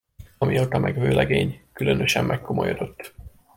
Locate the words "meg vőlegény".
0.79-1.61